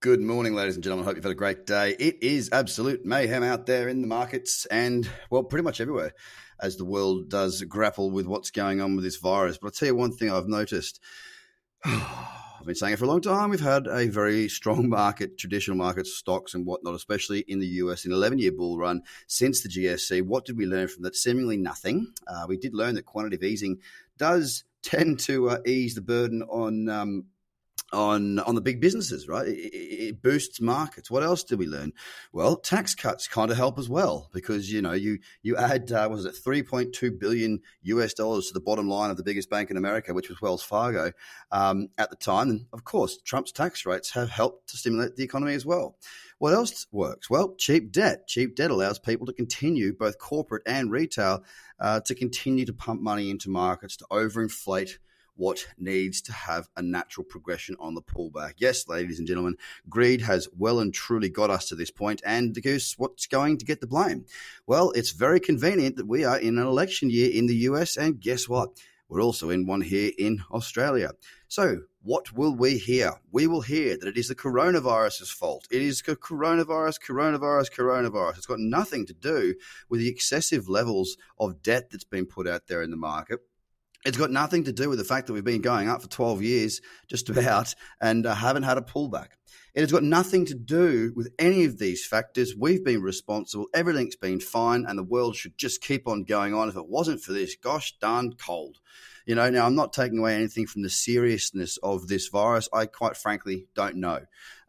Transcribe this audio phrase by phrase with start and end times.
[0.00, 1.04] Good morning, ladies and gentlemen.
[1.04, 1.96] I hope you've had a great day.
[1.98, 6.12] It is absolute mayhem out there in the markets and, well, pretty much everywhere
[6.60, 9.58] as the world does grapple with what's going on with this virus.
[9.58, 11.00] But I'll tell you one thing I've noticed.
[11.84, 13.50] I've been saying it for a long time.
[13.50, 18.04] We've had a very strong market, traditional markets, stocks and whatnot, especially in the US,
[18.04, 20.22] in an 11 year bull run since the GFC.
[20.22, 21.16] What did we learn from that?
[21.16, 22.12] Seemingly nothing.
[22.24, 23.78] Uh, we did learn that quantitative easing
[24.16, 26.88] does tend to uh, ease the burden on.
[26.88, 27.24] Um,
[27.92, 29.46] on on the big businesses, right?
[29.46, 31.10] It, it, boosts markets.
[31.10, 31.92] What else did we learn?
[32.32, 36.08] Well, tax cuts kind of help as well because you know you you add uh,
[36.10, 39.50] was it three point two billion US dollars to the bottom line of the biggest
[39.50, 41.12] bank in America, which was Wells Fargo
[41.50, 45.24] um, at the time, and of course Trump's tax rates have helped to stimulate the
[45.24, 45.96] economy as well.
[46.38, 47.28] What else works?
[47.28, 48.28] Well, cheap debt.
[48.28, 51.42] Cheap debt allows people to continue, both corporate and retail,
[51.80, 54.98] uh, to continue to pump money into markets to overinflate
[55.38, 58.54] what needs to have a natural progression on the pullback.
[58.58, 59.56] Yes, ladies and gentlemen,
[59.88, 62.20] greed has well and truly got us to this point.
[62.26, 64.26] And the goose, what's going to get the blame?
[64.66, 68.20] Well, it's very convenient that we are in an election year in the US, and
[68.20, 68.70] guess what?
[69.08, 71.12] We're also in one here in Australia.
[71.46, 73.12] So, what will we hear?
[73.30, 75.66] We will hear that it is the coronavirus's fault.
[75.70, 78.36] It is coronavirus, coronavirus, coronavirus.
[78.36, 79.54] It's got nothing to do
[79.88, 83.40] with the excessive levels of debt that's been put out there in the market
[84.08, 86.42] it's got nothing to do with the fact that we've been going up for 12
[86.42, 89.28] years, just about, and uh, haven't had a pullback.
[89.78, 92.52] It has got nothing to do with any of these factors.
[92.56, 93.68] We've been responsible.
[93.72, 96.68] Everything's been fine, and the world should just keep on going on.
[96.68, 98.78] If it wasn't for this, gosh darn cold.
[99.24, 102.68] You know, now I'm not taking away anything from the seriousness of this virus.
[102.72, 104.22] I quite frankly don't know.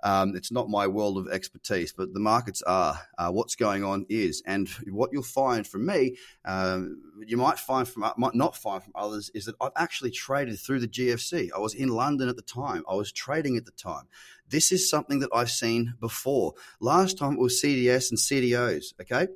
[0.04, 3.00] Um, it's not my world of expertise, but the markets are.
[3.18, 7.88] Uh, what's going on is, and what you'll find from me, um, you might find
[7.88, 11.50] from might not find from others, is that I've actually traded through the GFC.
[11.56, 12.84] I was in London at the time.
[12.88, 14.08] I was trading at the time.
[14.50, 16.54] This is something that I've seen before.
[16.80, 18.94] Last time it was CDS and CDOs.
[19.02, 19.28] Okay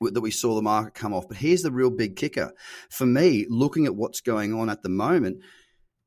[0.00, 1.28] that we saw the market come off.
[1.28, 2.52] But here's the real big kicker.
[2.88, 5.42] For me, looking at what's going on at the moment,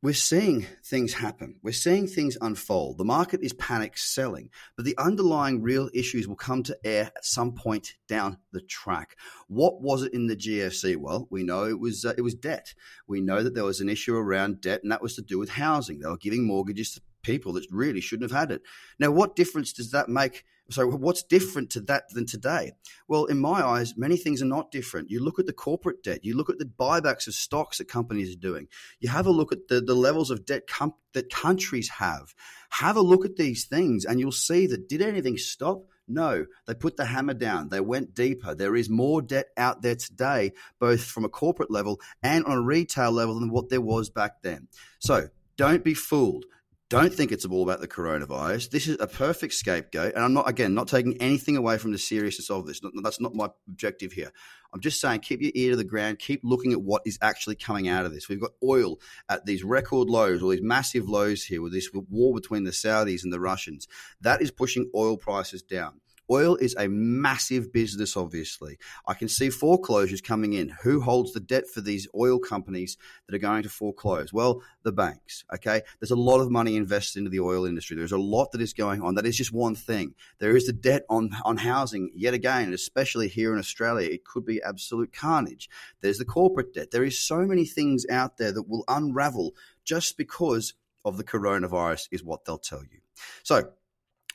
[0.02, 1.56] we're seeing things happen.
[1.64, 2.98] We're seeing things unfold.
[2.98, 7.24] The market is panic selling, but the underlying real issues will come to air at
[7.24, 9.16] some point down the track.
[9.48, 10.98] What was it in the GFC?
[10.98, 12.74] Well, we know it was uh, it was debt.
[13.08, 15.52] We know that there was an issue around debt, and that was to do with
[15.52, 16.00] housing.
[16.00, 18.62] They were giving mortgages to people that really shouldn't have had it.
[19.00, 22.72] Now, what difference does that make so, what's different to that than today?
[23.08, 25.12] Well, in my eyes, many things are not different.
[25.12, 28.34] You look at the corporate debt, you look at the buybacks of stocks that companies
[28.34, 28.68] are doing,
[29.00, 32.34] you have a look at the, the levels of debt com- that countries have.
[32.70, 35.84] Have a look at these things, and you'll see that did anything stop?
[36.08, 37.70] No, they put the hammer down.
[37.70, 38.56] They went deeper.
[38.56, 42.62] There is more debt out there today, both from a corporate level and on a
[42.62, 44.70] retail level, than what there was back then.
[45.00, 46.46] So, don't be fooled
[46.94, 48.70] don't think it's all about the coronavirus.
[48.70, 50.14] This is a perfect scapegoat.
[50.14, 52.82] And I'm not, again, not taking anything away from the seriousness of this.
[53.02, 54.32] That's not my objective here.
[54.74, 57.56] I'm just saying keep your ear to the ground, keep looking at what is actually
[57.56, 58.30] coming out of this.
[58.30, 59.00] We've got oil
[59.30, 63.24] at these record lows, all these massive lows here with this war between the Saudis
[63.24, 63.88] and the Russians.
[64.22, 66.00] That is pushing oil prices down.
[66.34, 68.80] Oil is a massive business, obviously.
[69.06, 70.70] I can see foreclosures coming in.
[70.82, 74.34] Who holds the debt for these oil companies that are going to foreclose?
[74.34, 75.84] Well, the banks, okay?
[76.00, 77.96] There's a lot of money invested into the oil industry.
[77.96, 79.14] There's a lot that is going on.
[79.14, 80.16] That is just one thing.
[80.40, 84.10] There is the debt on, on housing, yet again, especially here in Australia.
[84.10, 85.70] It could be absolute carnage.
[86.02, 86.90] There's the corporate debt.
[86.90, 89.54] There is so many things out there that will unravel
[89.86, 90.74] just because
[91.06, 93.00] of the coronavirus, is what they'll tell you.
[93.44, 93.74] So,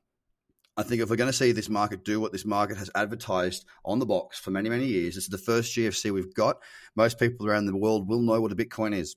[0.78, 3.64] I think if we're going to see this market do what this market has advertised
[3.84, 6.58] on the box for many, many years, this is the first GFC we've got.
[6.94, 9.16] Most people around the world will know what a Bitcoin is.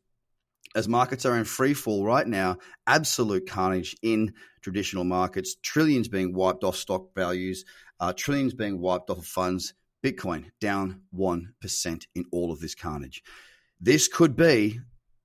[0.76, 6.34] As markets are in free fall right now, absolute carnage in traditional markets, trillions being
[6.34, 7.66] wiped off stock values,
[8.00, 9.74] uh, trillions being wiped off of funds.
[10.04, 13.22] Bitcoin down 1% in all of this carnage.
[13.82, 14.80] This could be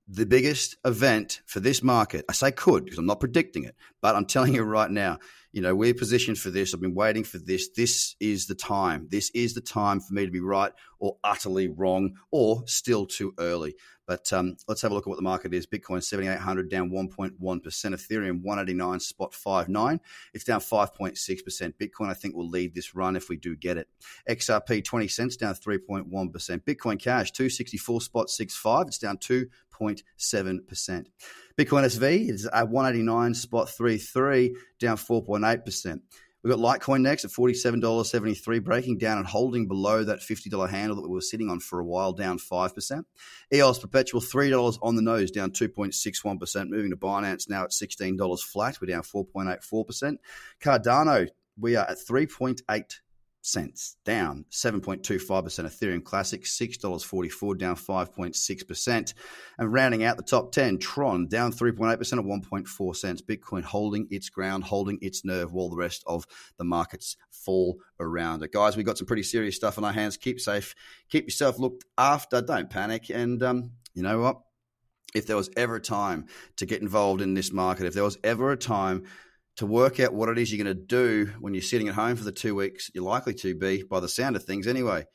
[0.07, 2.25] the biggest event for this market.
[2.29, 5.19] I say could because I'm not predicting it, but I'm telling you right now,
[5.55, 6.73] you know, we're positioned for this.
[6.73, 7.69] I've been waiting for this.
[7.69, 9.07] This is the time.
[9.09, 13.33] This is the time for me to be right or utterly wrong or still too
[13.39, 13.75] early.
[14.05, 15.65] But um, let's have a look at what the market is.
[15.65, 17.39] Bitcoin 7,800 down 1.1%.
[17.39, 20.01] Ethereum 189 spot 59.
[20.33, 21.73] It's down 5.6%.
[21.81, 23.87] Bitcoin, I think, will lead this run if we do get it.
[24.29, 26.09] XRP 20 cents down 3.1%.
[26.65, 28.87] Bitcoin Cash 264 spot 65.
[28.87, 31.05] It's down 2.7%.
[31.57, 36.01] Bitcoin SV is at 189 spot 33, down 4.8%.
[36.43, 41.07] We've got Litecoin next at $47.73, breaking down and holding below that $50 handle that
[41.07, 43.03] we were sitting on for a while, down 5%.
[43.53, 46.69] EOS Perpetual, $3 on the nose, down 2.61%.
[46.69, 50.17] Moving to Binance now at $16 flat, we're down 4.84%.
[50.61, 52.99] Cardano, we are at 3.8
[53.45, 55.21] cents, down 7.25%.
[55.23, 59.13] Ethereum Classic, $6.44, down 5.6%.
[59.57, 63.21] And rounding out the top 10, Tron, down 3.8% at 1.4 cents.
[63.21, 66.25] Bitcoin holding its ground, holding its nerve while the rest of
[66.57, 68.51] the markets fall around it.
[68.51, 70.17] Guys, we've got some pretty serious stuff on our hands.
[70.17, 70.73] Keep safe,
[71.09, 73.09] keep yourself looked after, don't panic.
[73.09, 74.41] And um, you know what?
[75.13, 76.25] If there was ever a time
[76.57, 79.05] to get involved in this market, if there was ever a time
[79.57, 82.15] to work out what it is you're going to do when you're sitting at home
[82.15, 85.05] for the two weeks you're likely to be by the sound of things anyway,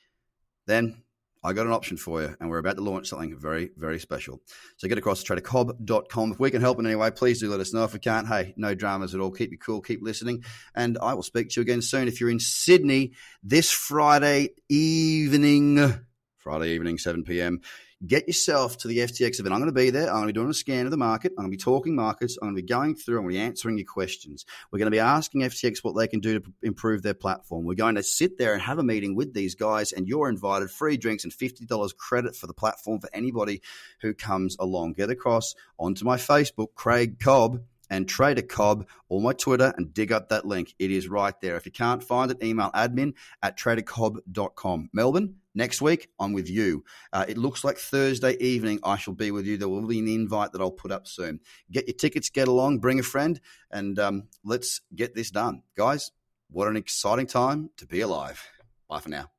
[0.67, 1.03] then
[1.43, 4.43] I got an option for you, and we're about to launch something very, very special.
[4.77, 6.33] So get across to tradercobb.com.
[6.33, 7.85] If we can help in any way, please do let us know.
[7.85, 9.31] If we can't, hey, no dramas at all.
[9.31, 10.45] Keep you cool, keep listening,
[10.75, 12.09] and I will speak to you again soon.
[12.09, 16.01] If you're in Sydney this Friday evening,
[16.37, 17.63] Friday evening, 7 p.m.,
[18.07, 19.53] get yourself to the FTX event.
[19.53, 20.09] I'm going to be there.
[20.09, 21.33] I'm going to be doing a scan of the market.
[21.33, 22.39] I'm going to be talking markets.
[22.41, 23.19] I'm going to be going through.
[23.19, 24.47] I'm going to be answering your questions.
[24.71, 27.65] We're going to be asking FTX what they can do to improve their platform.
[27.65, 30.71] We're going to sit there and have a meeting with these guys, and you're invited.
[30.71, 33.61] Free drinks and $50 credit for the platform for anybody
[34.01, 34.95] who comes along.
[34.95, 37.61] Get across onto my Facebook, Craig Cobb
[37.91, 40.75] and Trader Cobb or my Twitter and dig up that link.
[40.79, 41.57] It is right there.
[41.57, 44.91] If you can't find it, email admin at tradercobb.com.
[44.93, 46.85] Melbourne, next week, I'm with you.
[47.13, 49.57] Uh, it looks like Thursday evening I shall be with you.
[49.57, 51.41] There will be an invite that I'll put up soon.
[51.71, 55.63] Get your tickets, get along, bring a friend, and um, let's get this done.
[55.77, 56.11] Guys,
[56.51, 58.43] what an exciting time to be alive.
[58.89, 59.31] Bye for now.